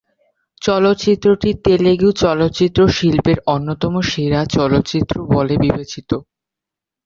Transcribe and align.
চলচ্চিত্রটি 0.61 1.49
তেলুগু 1.65 2.09
চলচ্চিত্র 2.21 2.79
শিল্পের 2.97 3.37
অন্যতম 3.47 3.93
সেরা 4.09 4.41
চলচ্চিত্র 4.55 5.15
বলে 5.33 5.55
বিবেচিত। 5.57 6.09